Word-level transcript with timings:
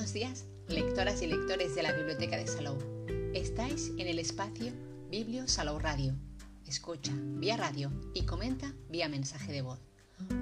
Buenos 0.00 0.14
días, 0.14 0.46
lectoras 0.66 1.20
y 1.20 1.26
lectores 1.26 1.74
de 1.74 1.82
la 1.82 1.92
Biblioteca 1.92 2.38
de 2.38 2.46
Salou. 2.46 2.78
Estáis 3.34 3.92
en 3.98 4.08
el 4.08 4.18
espacio 4.18 4.72
Biblio 5.10 5.46
Salou 5.46 5.78
Radio. 5.78 6.16
Escucha 6.66 7.12
vía 7.14 7.58
radio 7.58 7.92
y 8.14 8.24
comenta 8.24 8.74
vía 8.88 9.10
mensaje 9.10 9.52
de 9.52 9.60
voz. 9.60 9.78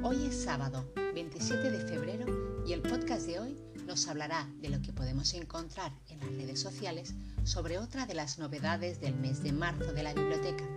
Hoy 0.05 0.27
es 0.27 0.45
sábado 0.45 0.88
27 1.12 1.73
de 1.73 1.80
febrero 1.80 2.62
y 2.68 2.73
el 2.73 2.82
podcast 2.82 3.27
de 3.27 3.41
hoy 3.41 3.56
nos 3.84 4.06
hablará 4.06 4.48
de 4.60 4.68
lo 4.68 4.80
que 4.80 4.92
podemos 4.92 5.34
encontrar 5.34 5.90
en 6.06 6.20
las 6.20 6.30
redes 6.30 6.61
sociales 6.61 7.14
sobre 7.43 7.79
otra 7.79 8.06
de 8.06 8.14
las 8.14 8.38
novedades 8.38 9.00
del 9.00 9.16
mes 9.16 9.43
de 9.43 9.50
marzo 9.50 9.93
de 9.93 10.04
la 10.04 10.14
biblioteca. 10.14 10.68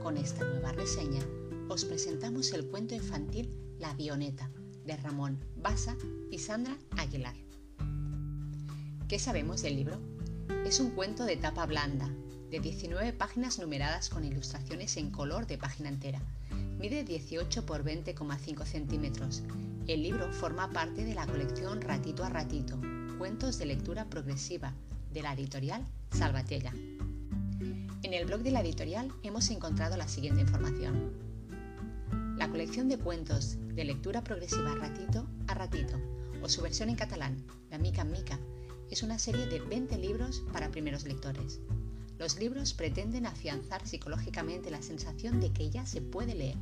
Con 0.00 0.16
esta 0.16 0.44
nueva 0.44 0.70
reseña 0.70 1.26
os 1.68 1.84
presentamos 1.84 2.52
el 2.52 2.68
cuento 2.68 2.94
infantil 2.94 3.50
La 3.80 3.90
Avioneta 3.90 4.52
de 4.84 4.96
Ramón 4.98 5.44
Basa 5.56 5.96
y 6.30 6.38
Sandra 6.38 6.78
Aguilar. 6.96 7.49
¿Qué 9.10 9.18
sabemos 9.18 9.60
del 9.60 9.74
libro? 9.74 9.98
Es 10.64 10.78
un 10.78 10.90
cuento 10.92 11.24
de 11.24 11.36
tapa 11.36 11.66
blanda, 11.66 12.08
de 12.48 12.60
19 12.60 13.12
páginas 13.12 13.58
numeradas 13.58 14.08
con 14.08 14.24
ilustraciones 14.24 14.96
en 14.98 15.10
color 15.10 15.48
de 15.48 15.58
página 15.58 15.88
entera. 15.88 16.22
Mide 16.78 17.02
18 17.02 17.66
por 17.66 17.82
20,5 17.82 18.64
centímetros. 18.64 19.42
El 19.88 20.04
libro 20.04 20.32
forma 20.32 20.70
parte 20.70 21.04
de 21.04 21.14
la 21.14 21.26
colección 21.26 21.80
Ratito 21.80 22.22
a 22.22 22.28
Ratito, 22.28 22.80
cuentos 23.18 23.58
de 23.58 23.66
lectura 23.66 24.04
progresiva, 24.04 24.74
de 25.12 25.22
la 25.22 25.32
editorial 25.32 25.84
Salvatella. 26.12 26.72
En 28.04 28.14
el 28.14 28.26
blog 28.26 28.42
de 28.42 28.52
la 28.52 28.60
editorial 28.60 29.10
hemos 29.24 29.50
encontrado 29.50 29.96
la 29.96 30.06
siguiente 30.06 30.42
información. 30.42 31.14
La 32.36 32.48
colección 32.48 32.88
de 32.88 32.98
cuentos 32.98 33.56
de 33.74 33.86
lectura 33.86 34.22
progresiva 34.22 34.76
Ratito 34.76 35.26
a 35.48 35.54
Ratito, 35.54 36.00
o 36.44 36.48
su 36.48 36.62
versión 36.62 36.90
en 36.90 36.94
catalán, 36.94 37.44
La 37.70 37.78
Mica 37.78 38.02
en 38.02 38.12
Mica, 38.12 38.38
es 38.90 39.02
una 39.02 39.18
serie 39.18 39.46
de 39.46 39.60
20 39.60 39.96
libros 39.98 40.42
para 40.52 40.70
primeros 40.70 41.04
lectores. 41.04 41.60
Los 42.18 42.38
libros 42.38 42.74
pretenden 42.74 43.24
afianzar 43.24 43.86
psicológicamente 43.86 44.70
la 44.70 44.82
sensación 44.82 45.40
de 45.40 45.52
que 45.52 45.70
ya 45.70 45.86
se 45.86 46.00
puede 46.00 46.34
leer 46.34 46.56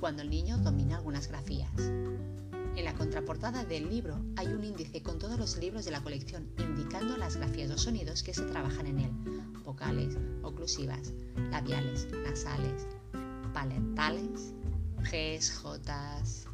cuando 0.00 0.22
el 0.22 0.30
niño 0.30 0.58
domina 0.58 0.96
algunas 0.96 1.28
grafías. 1.28 1.70
En 1.78 2.84
la 2.84 2.94
contraportada 2.94 3.64
del 3.64 3.88
libro 3.88 4.18
hay 4.36 4.48
un 4.48 4.64
índice 4.64 5.02
con 5.02 5.18
todos 5.18 5.38
los 5.38 5.56
libros 5.56 5.84
de 5.84 5.90
la 5.92 6.02
colección 6.02 6.48
indicando 6.58 7.16
las 7.16 7.36
grafías 7.36 7.70
o 7.70 7.78
sonidos 7.78 8.22
que 8.22 8.34
se 8.34 8.42
trabajan 8.42 8.86
en 8.86 8.98
él, 8.98 9.10
vocales, 9.64 10.16
oclusivas, 10.42 11.12
labiales, 11.50 12.08
nasales, 12.24 12.86
palatales, 13.54 14.52
Gs, 14.98 15.62
Js, 15.62 16.46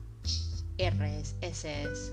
Rs, 0.78 1.34
Ss, 1.40 2.12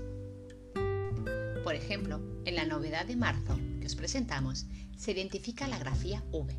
por 1.70 1.76
ejemplo, 1.76 2.20
en 2.46 2.56
la 2.56 2.64
novedad 2.64 3.06
de 3.06 3.14
marzo 3.14 3.56
que 3.78 3.86
os 3.86 3.94
presentamos, 3.94 4.66
se 4.98 5.12
identifica 5.12 5.68
la 5.68 5.78
grafía 5.78 6.20
V. 6.32 6.52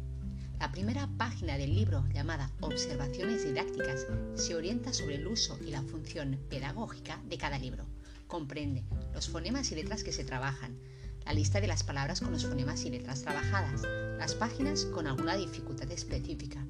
La 0.58 0.72
primera 0.72 1.10
página 1.18 1.58
del 1.58 1.76
libro, 1.76 2.06
llamada 2.14 2.50
Observaciones 2.62 3.44
didácticas, 3.44 4.08
se 4.36 4.56
orienta 4.56 4.94
sobre 4.94 5.16
el 5.16 5.28
uso 5.28 5.60
y 5.68 5.72
la 5.72 5.82
función 5.82 6.40
pedagógica 6.50 7.22
de 7.26 7.38
cada 7.38 7.60
libro. 7.60 7.86
Comprende 8.28 8.86
los 9.14 9.28
fonemas 9.28 9.70
y 9.74 9.76
letras 9.76 10.06
que 10.06 10.14
se 10.14 10.24
trabajan, 10.24 10.80
la 11.26 11.34
lista 11.34 11.62
de 11.62 11.68
las 11.68 11.84
palabras 11.84 12.22
con 12.22 12.32
los 12.32 12.46
fonemas 12.46 12.84
y 12.86 12.90
letras 12.90 13.22
trabajadas, 13.22 13.84
las 14.18 14.36
páginas 14.36 14.86
con 14.86 15.08
alguna 15.08 15.36
dificultad 15.36 15.90
específica 15.92 16.66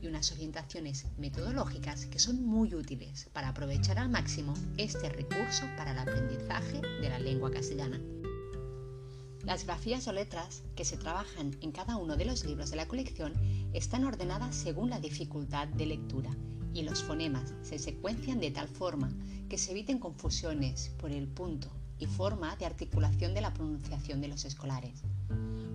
y 0.00 0.06
unas 0.06 0.32
orientaciones 0.32 1.06
metodológicas 1.18 2.06
que 2.06 2.18
son 2.18 2.44
muy 2.44 2.74
útiles 2.74 3.28
para 3.32 3.48
aprovechar 3.48 3.98
al 3.98 4.08
máximo 4.08 4.54
este 4.76 5.08
recurso 5.08 5.66
para 5.76 5.92
el 5.92 5.98
aprendizaje 5.98 6.80
de 6.80 7.08
la 7.08 7.18
lengua 7.18 7.50
castellana. 7.50 8.00
Las 9.44 9.64
grafías 9.64 10.06
o 10.06 10.12
letras 10.12 10.62
que 10.76 10.84
se 10.84 10.96
trabajan 10.96 11.56
en 11.60 11.72
cada 11.72 11.96
uno 11.96 12.16
de 12.16 12.24
los 12.24 12.44
libros 12.44 12.70
de 12.70 12.76
la 12.76 12.86
colección 12.86 13.32
están 13.72 14.04
ordenadas 14.04 14.54
según 14.54 14.90
la 14.90 15.00
dificultad 15.00 15.68
de 15.68 15.86
lectura 15.86 16.30
y 16.74 16.82
los 16.82 17.02
fonemas 17.02 17.54
se 17.62 17.78
secuencian 17.78 18.40
de 18.40 18.50
tal 18.50 18.68
forma 18.68 19.12
que 19.48 19.58
se 19.58 19.72
eviten 19.72 19.98
confusiones 19.98 20.92
por 20.98 21.10
el 21.10 21.26
punto 21.28 21.70
y 22.02 22.06
forma 22.06 22.56
de 22.56 22.66
articulación 22.66 23.32
de 23.32 23.40
la 23.40 23.54
pronunciación 23.54 24.20
de 24.20 24.26
los 24.26 24.44
escolares. 24.44 25.02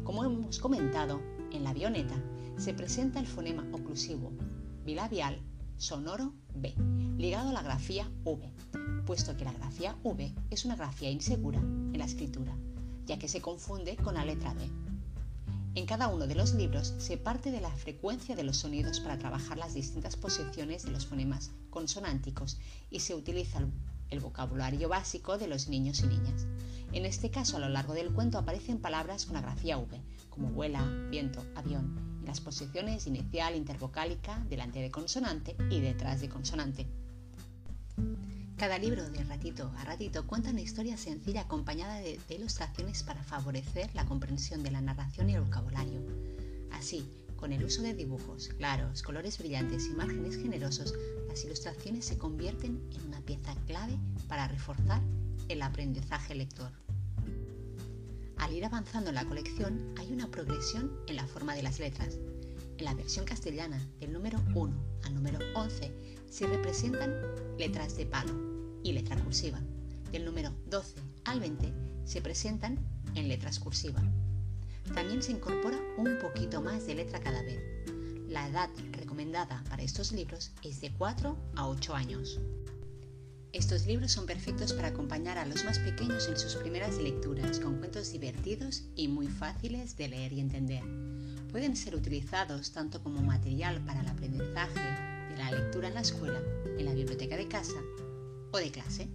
Como 0.03 0.25
hemos 0.25 0.59
comentado, 0.59 1.21
en 1.53 1.63
la 1.63 1.69
avioneta 1.69 2.21
se 2.57 2.73
presenta 2.73 3.21
el 3.21 3.27
fonema 3.27 3.65
oclusivo 3.71 4.33
bilabial 4.83 5.39
sonoro 5.77 6.33
B, 6.53 6.73
ligado 7.17 7.49
a 7.49 7.53
la 7.53 7.61
grafía 7.61 8.11
V, 8.25 8.51
puesto 9.05 9.37
que 9.37 9.45
la 9.45 9.53
grafía 9.53 9.95
V 10.03 10.33
es 10.49 10.65
una 10.65 10.75
grafía 10.75 11.09
insegura 11.09 11.59
en 11.59 11.97
la 11.97 12.03
escritura, 12.03 12.53
ya 13.05 13.17
que 13.17 13.29
se 13.29 13.39
confunde 13.39 13.95
con 13.95 14.15
la 14.15 14.25
letra 14.25 14.53
B. 14.53 14.69
En 15.75 15.85
cada 15.85 16.09
uno 16.09 16.27
de 16.27 16.35
los 16.35 16.55
libros 16.55 16.93
se 16.97 17.15
parte 17.15 17.51
de 17.51 17.61
la 17.61 17.71
frecuencia 17.71 18.35
de 18.35 18.43
los 18.43 18.57
sonidos 18.57 18.99
para 18.99 19.17
trabajar 19.17 19.57
las 19.57 19.75
distintas 19.75 20.17
posiciones 20.17 20.83
de 20.83 20.91
los 20.91 21.05
fonemas 21.05 21.51
consonánticos 21.69 22.57
y 22.89 22.99
se 22.99 23.15
utiliza 23.15 23.61
el 24.09 24.19
vocabulario 24.19 24.89
básico 24.89 25.37
de 25.37 25.47
los 25.47 25.67
niños 25.67 25.99
y 25.99 26.07
niñas. 26.07 26.47
En 26.93 27.05
este 27.05 27.29
caso, 27.29 27.57
a 27.57 27.59
lo 27.59 27.69
largo 27.69 27.93
del 27.93 28.13
cuento 28.13 28.37
aparecen 28.37 28.79
palabras 28.79 29.25
con 29.25 29.35
la 29.35 29.41
grafía 29.41 29.77
V, 29.77 30.01
como 30.29 30.49
vuela, 30.49 30.83
viento, 31.09 31.45
avión, 31.55 32.19
y 32.21 32.25
las 32.25 32.41
posiciones 32.41 33.07
inicial, 33.07 33.55
intervocálica, 33.55 34.43
delante 34.49 34.79
de 34.79 34.91
consonante 34.91 35.55
y 35.69 35.79
detrás 35.81 36.21
de 36.21 36.29
consonante. 36.29 36.87
Cada 38.57 38.79
libro 38.79 39.07
de 39.09 39.23
ratito 39.23 39.71
a 39.77 39.83
ratito 39.83 40.25
cuenta 40.25 40.49
una 40.49 40.61
historia 40.61 40.97
sencilla 40.97 41.41
acompañada 41.41 41.99
de 41.99 42.19
ilustraciones 42.29 43.03
para 43.03 43.23
favorecer 43.23 43.93
la 43.93 44.05
comprensión 44.05 44.63
de 44.63 44.71
la 44.71 44.81
narración 44.81 45.29
y 45.29 45.35
el 45.35 45.41
vocabulario. 45.41 46.01
Así, 46.71 47.07
con 47.37 47.53
el 47.53 47.63
uso 47.63 47.81
de 47.81 47.93
dibujos 47.93 48.49
claros, 48.57 49.03
colores 49.03 49.37
brillantes 49.37 49.85
y 49.85 49.93
márgenes 49.93 50.35
generosos, 50.35 50.93
las 51.29 51.45
ilustraciones 51.45 52.03
se 52.05 52.17
convierten 52.17 52.81
en 52.91 53.07
una 53.07 53.21
pieza 53.21 53.55
clave 53.67 53.97
para 54.27 54.47
reforzar 54.47 55.01
el 55.47 55.61
aprendizaje 55.61 56.35
lector. 56.35 56.71
Al 58.37 58.53
ir 58.53 58.65
avanzando 58.65 59.09
en 59.09 59.15
la 59.15 59.25
colección 59.25 59.93
hay 59.97 60.11
una 60.11 60.29
progresión 60.29 60.91
en 61.07 61.15
la 61.15 61.27
forma 61.27 61.55
de 61.55 61.63
las 61.63 61.79
letras. 61.79 62.17
En 62.77 62.85
la 62.85 62.93
versión 62.93 63.25
castellana, 63.25 63.81
del 63.99 64.13
número 64.13 64.39
1 64.53 64.75
al 65.05 65.15
número 65.15 65.39
11, 65.55 65.91
se 66.29 66.47
representan 66.47 67.13
letras 67.57 67.95
de 67.97 68.05
palo 68.05 68.33
y 68.83 68.93
letra 68.93 69.15
cursiva. 69.23 69.59
Del 70.11 70.25
número 70.25 70.51
12 70.69 71.01
al 71.25 71.39
20 71.39 71.73
se 72.05 72.21
presentan 72.21 72.77
en 73.15 73.27
letras 73.27 73.59
cursiva. 73.59 74.01
También 74.93 75.21
se 75.21 75.31
incorpora 75.31 75.77
un 75.97 76.17
poquito 76.19 76.61
más 76.61 76.85
de 76.85 76.95
letra 76.95 77.19
cada 77.19 77.41
vez. 77.43 77.59
La 78.27 78.47
edad 78.47 78.69
recomendada 78.91 79.63
para 79.69 79.83
estos 79.83 80.11
libros 80.11 80.51
es 80.63 80.81
de 80.81 80.91
4 80.91 81.37
a 81.55 81.67
8 81.67 81.95
años. 81.95 82.39
Estos 83.53 83.87
libros 83.87 84.11
son 84.11 84.25
perfectos 84.25 84.73
para 84.73 84.89
acompañar 84.89 85.37
a 85.37 85.45
los 85.45 85.63
más 85.63 85.79
pequeños 85.79 86.27
en 86.27 86.37
sus 86.37 86.55
primeras 86.55 86.97
lecturas, 86.97 87.59
con 87.59 87.77
cuentos 87.77 88.11
divertidos 88.11 88.83
y 88.95 89.07
muy 89.07 89.27
fáciles 89.27 89.95
de 89.97 90.09
leer 90.09 90.33
y 90.33 90.41
entender. 90.41 90.83
Pueden 91.51 91.75
ser 91.75 91.95
utilizados 91.95 92.71
tanto 92.71 93.01
como 93.01 93.21
material 93.21 93.81
para 93.85 94.01
el 94.01 94.07
aprendizaje 94.07 94.79
de 95.29 95.37
la 95.37 95.51
lectura 95.51 95.87
en 95.87 95.93
la 95.95 96.01
escuela, 96.01 96.39
en 96.77 96.85
la 96.85 96.93
biblioteca 96.93 97.37
de 97.37 97.47
casa 97.47 97.81
o 98.51 98.57
de 98.57 98.69
clase. 98.69 99.07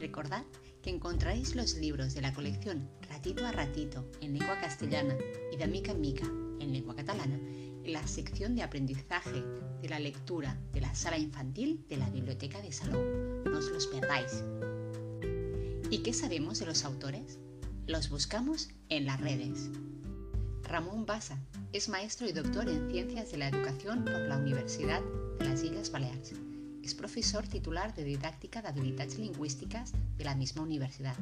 Recordad 0.00 0.44
que 0.84 0.90
encontraréis 0.90 1.56
los 1.56 1.76
libros 1.76 2.12
de 2.12 2.20
la 2.20 2.34
colección 2.34 2.90
Ratito 3.08 3.46
a 3.46 3.52
Ratito 3.52 4.06
en 4.20 4.38
lengua 4.38 4.60
castellana 4.60 5.16
y 5.50 5.56
de 5.56 5.66
Mica 5.66 5.92
en 5.92 6.00
Mica 6.02 6.26
en 6.60 6.74
lengua 6.74 6.94
catalana 6.94 7.36
en 7.36 7.90
la 7.90 8.06
sección 8.06 8.54
de 8.54 8.62
aprendizaje 8.62 9.42
de 9.80 9.88
la 9.88 9.98
lectura 9.98 10.58
de 10.74 10.82
la 10.82 10.94
sala 10.94 11.16
infantil 11.16 11.86
de 11.88 11.96
la 11.96 12.10
Biblioteca 12.10 12.60
de 12.60 12.70
Salón. 12.70 13.44
No 13.44 13.58
os 13.58 13.70
los 13.70 13.86
perdáis. 13.86 14.44
¿Y 15.88 15.98
qué 15.98 16.12
sabemos 16.12 16.58
de 16.58 16.66
los 16.66 16.84
autores? 16.84 17.38
Los 17.86 18.10
buscamos 18.10 18.68
en 18.90 19.06
las 19.06 19.20
redes. 19.22 19.70
Ramón 20.64 21.06
Basa 21.06 21.38
es 21.72 21.88
maestro 21.88 22.28
y 22.28 22.32
doctor 22.32 22.68
en 22.68 22.90
Ciencias 22.90 23.30
de 23.30 23.38
la 23.38 23.48
Educación 23.48 24.04
por 24.04 24.20
la 24.20 24.36
Universidad 24.36 25.00
de 25.38 25.48
las 25.48 25.62
Islas 25.62 25.90
Baleares. 25.90 26.34
Es 26.84 26.94
profesor 26.94 27.48
titular 27.48 27.94
de 27.94 28.04
Didáctica 28.04 28.60
de 28.60 28.68
Habilidades 28.68 29.18
Lingüísticas 29.18 29.94
de 30.18 30.24
la 30.24 30.34
misma 30.34 30.60
universidad. 30.60 31.16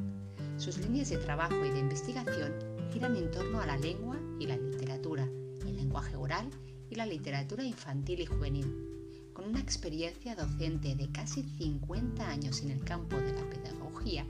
Sus 0.57 0.77
líneas 0.79 1.11
de 1.11 1.19
trabajo 1.19 1.65
y 1.65 1.71
de 1.71 1.79
investigación 1.79 2.53
giran 2.93 3.15
en 3.15 3.31
torno 3.31 3.61
a 3.61 3.67
la 3.67 3.77
lengua 3.77 4.19
y 4.41 4.49
la 4.49 4.57
literatura, 4.57 5.23
el 5.23 5.77
lenguaje 5.77 6.17
oral 6.17 6.51
y 6.91 6.97
la 6.97 7.07
literatura 7.07 7.63
infantil 7.63 8.23
y 8.23 8.27
juvenil. 8.27 8.75
Con 9.33 9.45
una 9.45 9.61
experiencia 9.61 10.35
docente 10.35 10.97
de 10.97 11.13
casi 11.13 11.45
50 11.45 12.29
años 12.29 12.61
en 12.63 12.73
el 12.73 12.83
campo 12.83 13.19
de 13.19 13.33
la 13.33 13.49
pedagogía, 13.49 14.27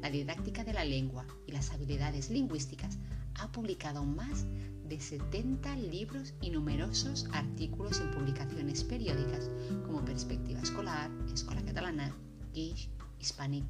la 0.00 0.08
didáctica 0.08 0.64
de 0.64 0.72
la 0.72 0.86
lengua 0.86 1.26
y 1.46 1.52
las 1.52 1.72
habilidades 1.72 2.30
lingüísticas, 2.30 2.96
ha 3.40 3.50
publicado 3.50 4.04
más 4.04 4.46
de 4.84 5.00
70 5.00 5.74
libros 5.76 6.34
y 6.42 6.50
numerosos 6.50 7.26
artículos 7.32 8.00
en 8.00 8.10
publicaciones 8.10 8.84
periódicas 8.84 9.50
como 9.86 10.04
Perspectiva 10.04 10.60
Escolar, 10.60 11.10
Escuela 11.32 11.62
Catalana, 11.62 12.14
Guix, 12.52 12.88
Hispanic, 13.18 13.64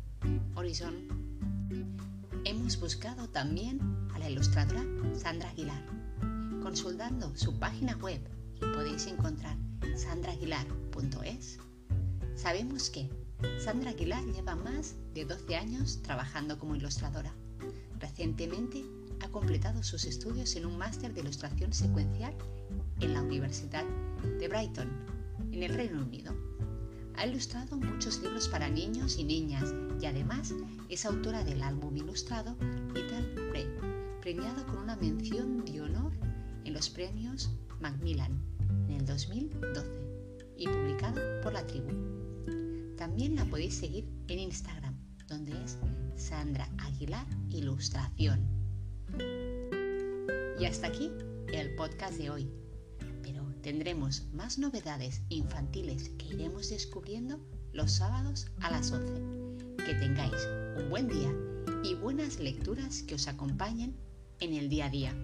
Horizon. 0.56 0.94
Hemos 2.44 2.80
buscado 2.80 3.28
también 3.28 3.80
a 4.12 4.18
la 4.18 4.28
ilustradora 4.28 4.82
Sandra 5.14 5.50
Aguilar, 5.50 5.86
consultando 6.62 7.36
su 7.36 7.56
página 7.58 7.96
web 7.98 8.20
que 8.58 8.66
podéis 8.66 9.06
encontrar 9.06 9.56
sandraaguilar.es. 9.94 11.58
Sabemos 12.34 12.90
que 12.90 13.08
Sandra 13.62 13.90
Aguilar 13.90 14.24
lleva 14.24 14.56
más 14.56 14.96
de 15.14 15.26
12 15.26 15.56
años 15.56 16.02
trabajando 16.02 16.58
como 16.58 16.74
ilustradora. 16.74 17.32
Recientemente 17.98 18.82
completado 19.30 19.82
sus 19.82 20.04
estudios 20.04 20.56
en 20.56 20.66
un 20.66 20.76
máster 20.78 21.12
de 21.14 21.20
ilustración 21.20 21.72
secuencial 21.72 22.34
en 23.00 23.14
la 23.14 23.22
Universidad 23.22 23.84
de 24.38 24.48
Brighton, 24.48 24.88
en 25.52 25.62
el 25.62 25.74
Reino 25.74 26.02
Unido. 26.02 26.34
Ha 27.16 27.26
ilustrado 27.26 27.76
muchos 27.76 28.22
libros 28.22 28.48
para 28.48 28.68
niños 28.68 29.18
y 29.18 29.24
niñas 29.24 29.74
y 30.00 30.06
además 30.06 30.54
es 30.88 31.04
autora 31.04 31.44
del 31.44 31.62
álbum 31.62 31.96
ilustrado 31.96 32.56
Little 32.94 33.50
Red, 33.52 33.68
premiado 34.20 34.64
con 34.66 34.78
una 34.78 34.96
mención 34.96 35.64
de 35.64 35.80
honor 35.80 36.12
en 36.64 36.72
los 36.72 36.88
premios 36.88 37.50
Macmillan 37.80 38.40
en 38.88 38.96
el 38.96 39.06
2012 39.06 39.90
y 40.56 40.66
publicado 40.66 41.20
por 41.42 41.52
la 41.52 41.66
tribu. 41.66 41.90
También 42.96 43.34
la 43.34 43.44
podéis 43.46 43.74
seguir 43.74 44.06
en 44.28 44.38
Instagram, 44.38 44.94
donde 45.26 45.52
es 45.64 45.78
Sandra 46.16 46.68
Aguilar 46.78 47.26
Ilustración. 47.48 48.59
Y 50.58 50.64
hasta 50.64 50.88
aquí 50.88 51.10
el 51.52 51.74
podcast 51.74 52.18
de 52.18 52.30
hoy. 52.30 52.50
Pero 53.22 53.44
tendremos 53.62 54.26
más 54.32 54.58
novedades 54.58 55.22
infantiles 55.28 56.10
que 56.18 56.26
iremos 56.34 56.70
descubriendo 56.70 57.40
los 57.72 57.92
sábados 57.92 58.46
a 58.60 58.70
las 58.70 58.92
11. 58.92 59.14
Que 59.84 59.94
tengáis 59.94 60.48
un 60.78 60.90
buen 60.90 61.08
día 61.08 61.32
y 61.82 61.94
buenas 61.94 62.38
lecturas 62.38 63.02
que 63.02 63.14
os 63.14 63.26
acompañen 63.28 63.96
en 64.40 64.54
el 64.54 64.68
día 64.68 64.86
a 64.86 64.90
día. 64.90 65.14